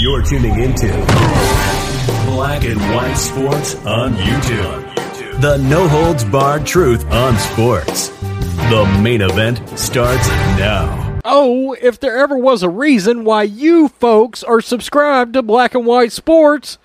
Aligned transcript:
You're 0.00 0.22
tuning 0.22 0.58
into 0.58 0.86
Black 2.24 2.64
and 2.64 2.80
White 2.94 3.16
Sports 3.16 3.74
on 3.84 4.14
YouTube. 4.14 5.40
The 5.42 5.58
no 5.58 5.86
holds 5.88 6.24
barred 6.24 6.64
truth 6.64 7.04
on 7.12 7.36
sports. 7.36 8.08
The 8.70 8.98
main 9.02 9.20
event 9.20 9.58
starts 9.78 10.26
now. 10.56 11.20
Oh, 11.22 11.76
if 11.82 12.00
there 12.00 12.16
ever 12.16 12.38
was 12.38 12.62
a 12.62 12.70
reason 12.70 13.24
why 13.24 13.42
you 13.42 13.88
folks 13.88 14.42
are 14.42 14.62
subscribed 14.62 15.34
to 15.34 15.42
Black 15.42 15.74
and 15.74 15.84
White 15.84 16.12
Sports, 16.12 16.78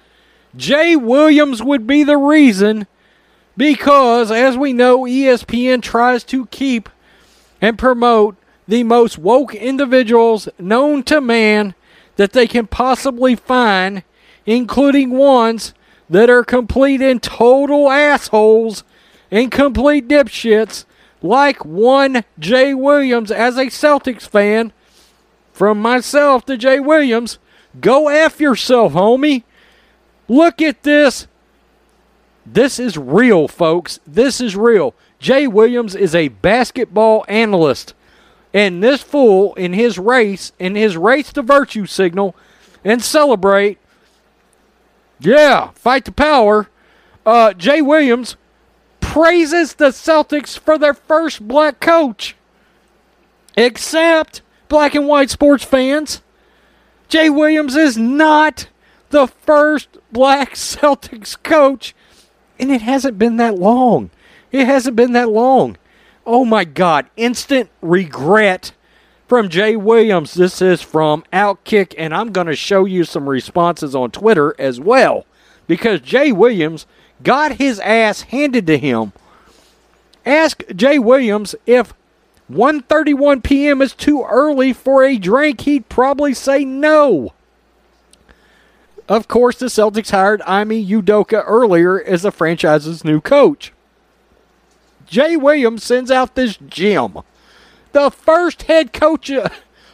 Jay 0.57 0.97
Williams 0.97 1.63
would 1.63 1.87
be 1.87 2.03
the 2.03 2.17
reason. 2.17 2.85
Because, 3.55 4.29
as 4.29 4.57
we 4.57 4.73
know, 4.73 5.03
ESPN 5.03 5.81
tries 5.81 6.25
to 6.25 6.47
keep 6.47 6.89
and 7.61 7.79
promote 7.79 8.35
the 8.67 8.83
most 8.83 9.17
woke 9.17 9.55
individuals 9.55 10.49
known 10.59 11.01
to 11.03 11.21
man 11.21 11.75
that 12.15 12.33
they 12.33 12.47
can 12.47 12.67
possibly 12.67 13.35
find, 13.35 14.03
including 14.45 15.11
ones 15.11 15.73
that 16.09 16.29
are 16.29 16.43
complete 16.43 17.01
and 17.01 17.21
total 17.21 17.89
assholes 17.89 18.83
and 19.31 19.51
complete 19.51 20.07
dipshits, 20.07 20.85
like 21.21 21.65
one 21.65 22.23
Jay 22.37 22.73
Williams 22.73 23.31
as 23.31 23.57
a 23.57 23.65
Celtics 23.65 24.27
fan. 24.27 24.71
From 25.51 25.81
myself 25.81 26.45
to 26.45 26.57
Jay 26.57 26.79
Williams, 26.79 27.39
go 27.79 28.09
F 28.09 28.39
yourself, 28.39 28.93
homie. 28.93 29.43
Look 30.27 30.61
at 30.61 30.83
this. 30.83 31.27
This 32.45 32.77
is 32.77 32.97
real, 32.97 33.47
folks. 33.47 33.99
This 34.05 34.39
is 34.39 34.55
real. 34.55 34.93
Jay 35.19 35.47
Williams 35.47 35.95
is 35.95 36.13
a 36.13 36.27
basketball 36.27 37.25
analyst. 37.27 37.93
And 38.55 38.81
this 38.81 39.03
fool, 39.03 39.53
in 39.55 39.73
his 39.73 39.99
race, 39.99 40.53
in 40.57 40.75
his 40.75 40.95
race 40.95 41.33
to 41.33 41.41
virtue 41.41 41.85
signal 41.85 42.37
and 42.85 43.03
celebrate, 43.03 43.79
yeah, 45.19 45.71
fight 45.71 46.05
the 46.05 46.13
power, 46.13 46.69
uh, 47.25 47.51
Jay 47.51 47.81
Williams 47.81 48.37
praises 49.01 49.73
the 49.73 49.89
Celtics 49.89 50.57
for 50.57 50.77
their 50.77 50.93
first 50.93 51.45
black 51.45 51.81
coach. 51.81 52.37
Except, 53.57 54.41
black 54.69 54.95
and 54.95 55.05
white 55.05 55.29
sports 55.29 55.65
fans, 55.65 56.21
Jay 57.09 57.29
Williams 57.29 57.75
is 57.75 57.97
not 57.97 58.69
the 59.09 59.27
first 59.27 59.97
black 60.13 60.53
Celtics 60.53 61.35
coach, 61.43 61.93
and 62.57 62.71
it 62.71 62.83
hasn't 62.83 63.19
been 63.19 63.35
that 63.35 63.59
long. 63.59 64.11
It 64.53 64.65
hasn't 64.65 64.95
been 64.95 65.11
that 65.11 65.27
long. 65.27 65.75
Oh 66.25 66.43
my 66.43 66.63
God, 66.63 67.05
instant 67.15 67.69
regret 67.81 68.71
from 69.27 69.47
Jay 69.47 69.75
Williams. 69.75 70.33
This 70.33 70.59
is 70.59 70.81
from 70.81 71.23
Outkick, 71.31 71.93
and 71.99 72.15
I'm 72.15 72.31
going 72.31 72.47
to 72.47 72.55
show 72.55 72.85
you 72.85 73.03
some 73.03 73.29
responses 73.29 73.93
on 73.93 74.09
Twitter 74.09 74.55
as 74.57 74.79
well 74.79 75.25
because 75.67 76.01
Jay 76.01 76.31
Williams 76.31 76.87
got 77.21 77.53
his 77.53 77.79
ass 77.79 78.21
handed 78.21 78.65
to 78.67 78.77
him. 78.77 79.13
Ask 80.25 80.63
Jay 80.75 80.97
Williams 80.97 81.53
if 81.67 81.93
1:31 82.51 83.43
p.m. 83.43 83.81
is 83.81 83.93
too 83.93 84.23
early 84.27 84.73
for 84.73 85.03
a 85.03 85.17
drink. 85.17 85.61
He'd 85.61 85.89
probably 85.89 86.33
say 86.33 86.65
no. 86.65 87.33
Of 89.07 89.27
course, 89.27 89.59
the 89.59 89.67
Celtics 89.67 90.09
hired 90.09 90.41
Ime 90.47 90.69
Udoka 90.69 91.43
earlier 91.45 92.01
as 92.01 92.23
the 92.23 92.31
franchise's 92.31 93.05
new 93.05 93.21
coach. 93.21 93.71
Jay 95.05 95.35
Williams 95.35 95.83
sends 95.83 96.11
out 96.11 96.35
this 96.35 96.57
gem. 96.57 97.19
The 97.91 98.09
first 98.09 98.63
head 98.63 98.93
coach 98.93 99.31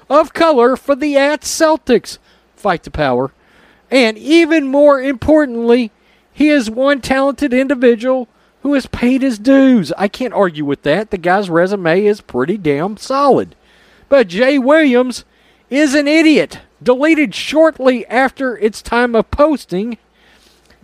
of 0.10 0.34
color 0.34 0.76
for 0.76 0.96
the 0.96 1.18
at 1.18 1.42
Celtics. 1.42 2.18
Fight 2.56 2.84
the 2.84 2.92
power. 2.92 3.32
And 3.90 4.18
even 4.18 4.68
more 4.68 5.02
importantly, 5.02 5.92
he 6.32 6.50
is 6.50 6.70
one 6.70 7.02
talented 7.02 7.54
individual 7.54 8.28
who 8.62 8.74
has 8.74 8.86
paid 8.86 9.22
his 9.22 9.40
dues. 9.40 9.92
I 9.98 10.08
can't 10.08 10.34
argue 10.34 10.66
with 10.66 10.84
that. 10.84 11.12
The 11.12 11.18
guy's 11.18 11.50
resume 11.50 12.06
is 12.06 12.22
pretty 12.22 12.58
damn 12.58 12.98
solid. 12.98 13.56
But 14.08 14.28
Jay 14.28 14.60
Williams 14.60 15.26
is 15.70 15.96
an 15.96 16.08
idiot. 16.08 16.60
Deleted 16.82 17.36
shortly 17.36 18.06
after 18.08 18.58
its 18.58 18.82
time 18.82 19.16
of 19.16 19.30
posting, 19.32 19.98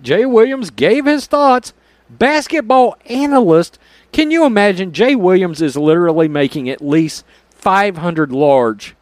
Jay 0.02 0.26
Williams 0.26 0.70
gave 0.70 1.06
his 1.06 1.26
thoughts. 1.26 1.74
Basketball 2.10 2.96
analyst. 3.06 3.80
Can 4.18 4.32
you 4.32 4.46
imagine? 4.46 4.94
Jay 4.94 5.16
Williams 5.16 5.62
is 5.62 5.78
literally 5.78 6.28
making 6.28 6.68
at 6.72 6.82
least 6.82 7.24
500 7.52 8.32
large 8.32 8.96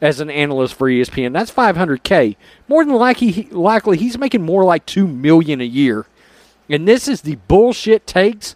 as 0.00 0.20
an 0.20 0.30
analyst 0.30 0.74
for 0.74 0.88
ESPN. 0.88 1.32
That's 1.32 1.50
500k. 1.50 2.36
More 2.68 2.84
than 2.84 2.94
likely, 2.94 3.48
likely 3.50 3.96
he's 3.96 4.16
making 4.16 4.42
more 4.42 4.62
like 4.62 4.86
two 4.86 5.08
million 5.08 5.60
a 5.60 5.64
year. 5.64 6.06
And 6.68 6.86
this 6.86 7.08
is 7.08 7.22
the 7.22 7.34
bullshit 7.48 8.06
takes 8.06 8.54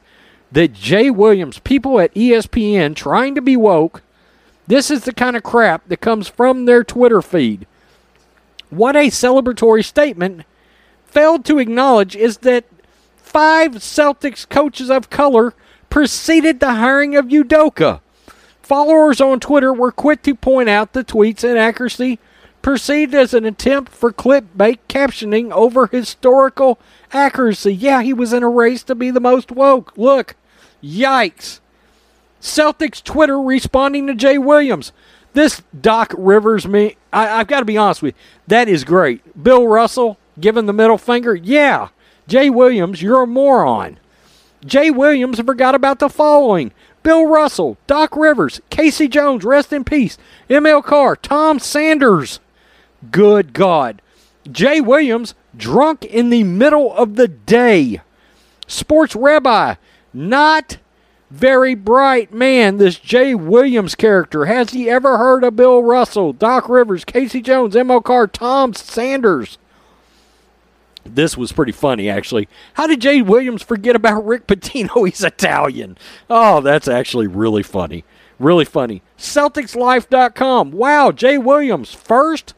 that 0.53 0.73
Jay 0.73 1.11
Williams, 1.11 1.59
people 1.59 1.99
at 1.99 2.15
ESPN 2.15 2.95
trying 2.95 3.35
to 3.35 3.43
be 3.43 3.57
woke, 3.57 4.03
this 4.69 4.93
is 4.93 5.07
the 5.07 5.13
kind 5.13 5.35
of 5.35 5.43
crap 5.43 5.89
that 5.89 6.01
comes 6.01 6.29
from 6.29 6.67
their 6.67 6.85
Twitter 6.85 7.23
feed. 7.23 7.67
What 8.71 8.95
a 8.95 9.09
celebratory 9.09 9.85
statement 9.85 10.45
failed 11.07 11.45
to 11.47 11.59
acknowledge 11.59 12.15
is 12.15 12.39
that 12.39 12.67
five 13.17 13.73
Celtics 13.73 14.49
coaches 14.49 14.91
of 14.91 15.11
color 15.11 15.55
preceded 15.95 16.59
the 16.59 16.75
hiring 16.75 17.15
of 17.15 17.27
Udoka. 17.27 18.01
Followers 18.63 19.21
on 19.21 19.39
Twitter 19.39 19.73
were 19.73 19.93
quick 19.93 20.23
to 20.23 20.35
point 20.35 20.69
out 20.69 20.93
the 20.93 21.05
tweet's 21.05 21.45
inaccuracy, 21.45 22.19
perceived 22.63 23.15
as 23.15 23.33
an 23.33 23.45
attempt 23.45 23.93
for 23.93 24.13
clickbait 24.13 24.81
captioning 24.89 25.53
over 25.53 25.87
historical 25.87 26.81
accuracy. 27.13 27.73
Yeah, 27.73 28.03
he 28.03 28.13
was 28.13 28.33
in 28.33 28.43
a 28.43 28.49
race 28.49 28.83
to 28.83 28.97
be 28.97 29.13
the 29.13 29.21
most 29.21 29.53
woke. 29.53 29.97
Look, 29.97 30.35
yikes. 30.83 31.61
Celtics 32.41 33.01
Twitter 33.01 33.41
responding 33.41 34.09
to 34.09 34.17
Jay 34.17 34.37
Williams. 34.37 34.91
This 35.33 35.63
Doc 35.81 36.13
Rivers 36.19 36.67
me, 36.67 36.97
I, 37.13 37.39
I've 37.39 37.47
got 37.47 37.61
to 37.61 37.65
be 37.65 37.77
honest 37.77 38.03
with 38.03 38.17
you, 38.17 38.21
that 38.49 38.69
is 38.69 38.83
great. 38.83 39.41
Bill 39.41 39.69
Russell 39.69 40.19
giving 40.41 40.67
the 40.67 40.73
middle 40.73 40.99
finger. 40.99 41.37
Yeah, 41.37 41.91
Jay 42.27 42.51
Williams, 42.51 43.01
you're 43.01 43.23
a 43.23 43.29
moron. 43.29 44.01
Jay 44.65 44.91
Williams 44.91 45.41
forgot 45.41 45.75
about 45.75 45.99
the 45.99 46.09
following 46.09 46.73
Bill 47.03 47.27
Russell, 47.27 47.77
Doc 47.87 48.17
Rivers, 48.17 48.61
Casey 48.71 49.09
Jones, 49.09 49.45
rest 49.45 49.73
in 49.73 49.85
peace, 49.85 50.17
ML 50.49 50.83
Carr, 50.83 51.17
Tom 51.17 51.59
Sanders. 51.59 52.41
Good 53.11 53.53
God. 53.53 54.01
Jay 54.51 54.81
Williams, 54.81 55.35
drunk 55.57 56.05
in 56.05 56.31
the 56.31 56.45
middle 56.45 56.93
of 56.95 57.17
the 57.17 57.29
day. 57.29 58.01
Sports 58.67 59.15
Rabbi, 59.15 59.75
not 60.13 60.79
very 61.31 61.75
bright 61.75 62.33
man, 62.33 62.79
this 62.79 62.99
Jay 62.99 63.35
Williams 63.35 63.95
character. 63.95 64.47
Has 64.47 64.71
he 64.71 64.89
ever 64.89 65.19
heard 65.19 65.45
of 65.45 65.57
Bill 65.57 65.83
Russell, 65.83 66.33
Doc 66.33 66.69
Rivers, 66.69 67.05
Casey 67.05 67.43
Jones, 67.43 67.75
ML 67.75 68.03
Carr, 68.03 68.27
Tom 68.27 68.73
Sanders? 68.73 69.59
This 71.05 71.37
was 71.37 71.53
pretty 71.53 71.73
funny, 71.73 72.09
actually. 72.09 72.49
How 72.75 72.87
did 72.87 73.01
Jay 73.01 73.21
Williams 73.23 73.63
forget 73.63 73.95
about 73.95 74.25
Rick 74.25 74.47
Pitino? 74.47 75.07
He's 75.07 75.23
Italian. 75.23 75.99
Oh, 76.31 76.61
that's 76.61 76.89
actually 76.89 77.27
really 77.27 77.63
funny. 77.63 78.05
Really 78.39 78.65
funny. 78.65 79.03
CelticsLife.com. 79.19 80.73
Wow, 80.73 81.13
Jay 81.13 81.39
Williams, 81.39 81.93
first? 81.95 82.55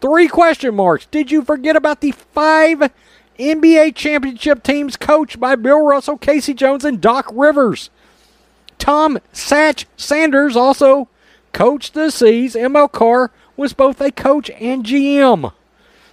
Three 0.00 0.28
question 0.28 0.74
marks. 0.74 1.06
Did 1.06 1.30
you 1.30 1.42
forget 1.42 1.76
about 1.76 2.00
the 2.00 2.12
five 2.12 2.90
NBA 3.38 3.94
championship 3.94 4.62
teams 4.62 4.96
coached 4.96 5.38
by 5.38 5.56
Bill 5.56 5.84
Russell, 5.84 6.16
Casey 6.18 6.54
Jones, 6.54 6.84
and 6.84 7.00
Doc 7.00 7.30
Rivers? 7.32 7.90
Tom 8.78 9.18
Satch 9.32 9.84
Sanders 9.96 10.56
also 10.56 11.08
coached 11.52 11.92
the 11.94 12.10
C's. 12.10 12.54
ML 12.54 12.90
Carr 12.90 13.30
was 13.56 13.74
both 13.74 14.00
a 14.00 14.10
coach 14.10 14.50
and 14.58 14.84
GM. 14.84 15.52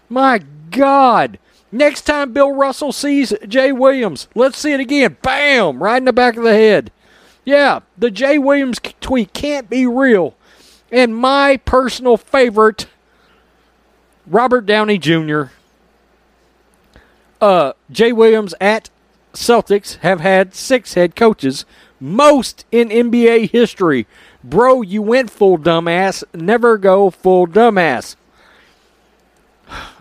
My 0.10 0.42
God. 0.70 1.40
Next 1.72 2.02
time 2.04 2.34
Bill 2.34 2.52
Russell 2.54 2.92
sees 2.92 3.34
Jay 3.48 3.72
Williams, 3.72 4.28
let's 4.36 4.58
see 4.58 4.72
it 4.74 4.80
again. 4.80 5.18
Bam! 5.22 5.84
Right 5.84 5.98
in 5.98 6.06
the 6.06 6.14
back 6.14 6.38
of 6.38 6.44
the 6.44 6.54
head. 6.54 6.92
Yeah, 7.44 7.80
the 7.98 8.12
Jay 8.12 8.38
Williams 8.38 8.80
tweet 9.02 9.34
can't 9.34 9.70
be 9.70 9.86
real. 9.86 10.36
And 10.92 11.16
my 11.16 11.58
personal 11.58 12.16
favorite, 12.18 12.88
Robert 14.26 14.66
Downey 14.66 14.98
Jr., 14.98 15.44
Uh, 17.40 17.74
Jay 17.92 18.12
Williams 18.12 18.56
at 18.60 18.90
Celtics 19.34 19.98
have 19.98 20.22
had 20.22 20.56
six 20.56 20.96
head 20.96 21.16
coaches, 21.16 21.66
most 22.00 22.66
in 22.72 22.90
NBA 22.90 23.52
history. 23.52 24.08
Bro, 24.44 24.82
you 24.84 25.02
went 25.04 25.30
full 25.30 25.58
dumbass. 25.58 26.24
Never 26.34 26.78
go 26.78 27.10
full 27.12 27.46
dumbass. 27.46 28.16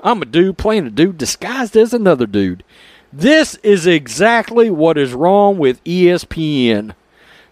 I'm 0.03 0.23
a 0.23 0.27
dude 0.27 0.59
playing 0.59 0.87
a 0.87 0.91
dude 0.91 1.19
disguised 1.19 1.77
as 1.77 1.93
another 1.93 2.27
dude. 2.27 2.65
This 3.13 3.55
is 3.57 3.87
exactly 3.87 4.71
what 4.71 4.99
is 4.99 5.15
wrong 5.15 5.59
with 5.59 5.83
ESPN. 5.85 6.95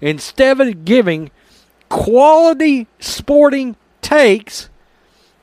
Instead 0.00 0.60
of 0.60 0.84
giving 0.84 1.30
quality 1.88 2.86
sporting 2.98 3.76
takes, 4.02 4.68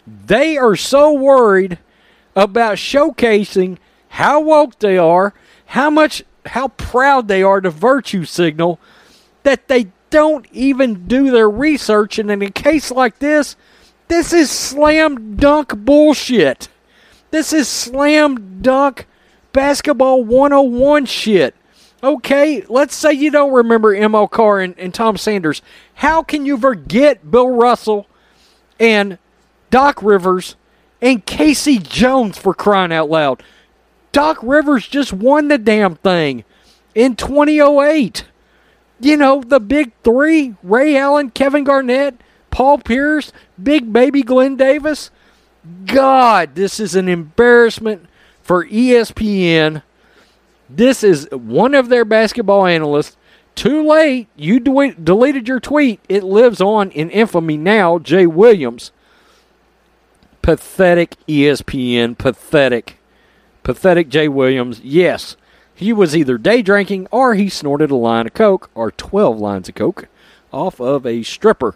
they 0.05 0.57
are 0.57 0.75
so 0.75 1.13
worried 1.13 1.79
about 2.35 2.75
showcasing 2.77 3.77
how 4.09 4.39
woke 4.41 4.77
they 4.79 4.97
are, 4.97 5.33
how 5.67 5.89
much 5.89 6.23
how 6.47 6.69
proud 6.69 7.27
they 7.27 7.43
are 7.43 7.61
to 7.61 7.69
virtue 7.69 8.25
signal 8.25 8.79
that 9.43 9.67
they 9.67 9.87
don't 10.09 10.45
even 10.51 11.07
do 11.07 11.31
their 11.31 11.49
research 11.49 12.19
and 12.19 12.29
in 12.31 12.41
a 12.41 12.51
case 12.51 12.91
like 12.91 13.19
this, 13.19 13.55
this 14.11 14.33
is 14.33 14.51
slam 14.51 15.37
dunk 15.37 15.73
bullshit. 15.85 16.67
This 17.31 17.53
is 17.53 17.69
slam 17.69 18.61
dunk 18.61 19.07
basketball 19.53 20.21
101 20.25 21.05
shit. 21.05 21.55
Okay, 22.03 22.61
let's 22.67 22.93
say 22.93 23.13
you 23.13 23.31
don't 23.31 23.53
remember 23.53 23.95
ML 23.95 24.29
Carr 24.29 24.59
and, 24.59 24.77
and 24.77 24.93
Tom 24.93 25.15
Sanders. 25.15 25.61
How 25.93 26.23
can 26.23 26.45
you 26.45 26.57
forget 26.57 27.31
Bill 27.31 27.47
Russell 27.47 28.05
and 28.81 29.17
Doc 29.69 30.03
Rivers 30.03 30.57
and 31.01 31.25
Casey 31.25 31.79
Jones 31.79 32.37
for 32.37 32.53
crying 32.53 32.91
out 32.91 33.09
loud? 33.09 33.41
Doc 34.11 34.39
Rivers 34.43 34.89
just 34.89 35.13
won 35.13 35.47
the 35.47 35.57
damn 35.57 35.95
thing 35.95 36.43
in 36.93 37.15
2008. 37.15 38.25
You 38.99 39.15
know, 39.15 39.41
the 39.41 39.61
big 39.61 39.93
three 40.03 40.55
Ray 40.63 40.97
Allen, 40.97 41.31
Kevin 41.31 41.63
Garnett, 41.63 42.19
Paul 42.51 42.77
Pierce, 42.77 43.31
Big 43.61 43.91
Baby 43.91 44.21
Glenn 44.21 44.55
Davis. 44.55 45.09
God, 45.85 46.55
this 46.55 46.79
is 46.79 46.95
an 46.95 47.07
embarrassment 47.07 48.07
for 48.43 48.65
ESPN. 48.65 49.81
This 50.69 51.03
is 51.03 51.27
one 51.31 51.73
of 51.73 51.89
their 51.89 52.05
basketball 52.05 52.65
analysts. 52.65 53.17
Too 53.55 53.85
late. 53.85 54.27
You 54.35 54.59
de- 54.59 54.93
deleted 54.93 55.47
your 55.47 55.59
tweet. 55.59 55.99
It 56.07 56.23
lives 56.23 56.61
on 56.61 56.91
in 56.91 57.09
infamy 57.09 57.57
now. 57.57 57.99
Jay 57.99 58.25
Williams. 58.25 58.91
Pathetic 60.41 61.15
ESPN. 61.27 62.17
Pathetic. 62.17 62.97
Pathetic 63.63 64.09
Jay 64.09 64.27
Williams. 64.27 64.79
Yes, 64.83 65.35
he 65.75 65.93
was 65.93 66.15
either 66.15 66.37
day 66.37 66.61
drinking 66.61 67.07
or 67.11 67.35
he 67.35 67.49
snorted 67.49 67.91
a 67.91 67.95
line 67.95 68.27
of 68.27 68.33
Coke 68.33 68.69
or 68.73 68.91
12 68.91 69.39
lines 69.39 69.69
of 69.69 69.75
Coke 69.75 70.07
off 70.51 70.79
of 70.79 71.05
a 71.05 71.23
stripper. 71.23 71.75